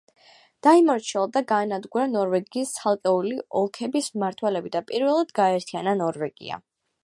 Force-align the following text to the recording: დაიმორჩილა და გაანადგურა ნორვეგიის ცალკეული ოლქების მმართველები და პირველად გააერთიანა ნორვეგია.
დაიმორჩილა 0.67 1.25
და 1.35 1.43
გაანადგურა 1.51 2.07
ნორვეგიის 2.15 2.73
ცალკეული 2.79 3.35
ოლქების 3.61 4.11
მმართველები 4.17 4.75
და 4.77 4.85
პირველად 4.91 5.39
გააერთიანა 5.43 5.99
ნორვეგია. 6.05 6.63